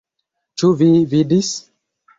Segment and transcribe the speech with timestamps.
[0.61, 1.55] Ĉu vi vidis?